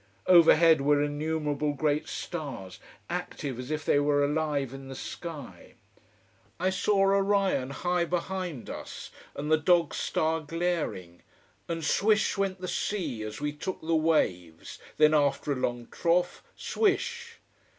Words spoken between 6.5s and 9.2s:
I saw Orion high behind us,